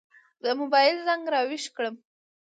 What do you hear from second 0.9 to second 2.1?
زنګ را وېښ کړم.